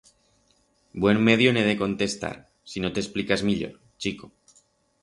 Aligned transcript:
Buen 1.03 1.21
medio 1.27 1.51
n'he 1.57 1.63
de 1.67 1.75
contestar, 1.83 2.33
si 2.73 2.87
no 2.87 2.93
t'explicas 2.97 3.47
millor, 3.51 3.79
chico. 4.05 4.37